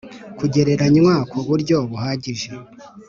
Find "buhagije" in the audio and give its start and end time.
1.89-2.49